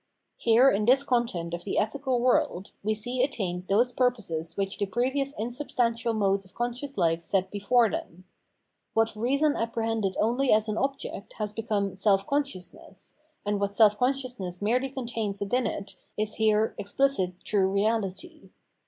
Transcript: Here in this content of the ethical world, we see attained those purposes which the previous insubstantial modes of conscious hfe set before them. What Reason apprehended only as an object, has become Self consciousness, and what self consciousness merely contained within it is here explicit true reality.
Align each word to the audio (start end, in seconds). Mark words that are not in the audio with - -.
Here 0.37 0.67
in 0.71 0.85
this 0.85 1.03
content 1.03 1.53
of 1.53 1.63
the 1.63 1.77
ethical 1.77 2.19
world, 2.19 2.71
we 2.81 2.95
see 2.95 3.21
attained 3.21 3.67
those 3.67 3.91
purposes 3.91 4.57
which 4.57 4.79
the 4.79 4.87
previous 4.87 5.31
insubstantial 5.37 6.13
modes 6.15 6.43
of 6.43 6.55
conscious 6.55 6.93
hfe 6.93 7.21
set 7.21 7.51
before 7.51 7.87
them. 7.87 8.25
What 8.95 9.15
Reason 9.15 9.55
apprehended 9.55 10.17
only 10.19 10.51
as 10.51 10.67
an 10.67 10.79
object, 10.79 11.33
has 11.33 11.53
become 11.53 11.93
Self 11.93 12.25
consciousness, 12.25 13.13
and 13.45 13.59
what 13.59 13.75
self 13.75 13.95
consciousness 13.95 14.59
merely 14.59 14.89
contained 14.89 15.37
within 15.39 15.67
it 15.67 15.95
is 16.17 16.33
here 16.33 16.73
explicit 16.79 17.33
true 17.45 17.67
reality. 17.67 18.49